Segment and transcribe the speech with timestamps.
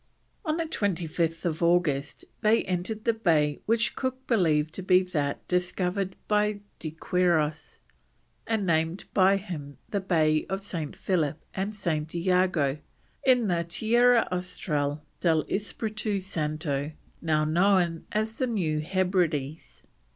[0.43, 6.61] On 25th August they entered the bay which Cook believed to be that discovered by
[6.79, 7.81] De Quiros,
[8.47, 10.95] and named by him the Bay of St.
[10.95, 12.15] Philip and St.
[12.15, 12.79] Iago
[13.23, 19.83] in the Tierra Austral del Espiritu Santo, now known as the New Hebrides.